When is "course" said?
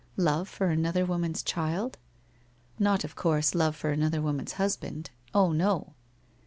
3.15-3.53